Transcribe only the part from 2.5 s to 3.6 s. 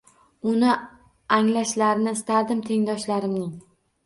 tengdoshlarimning.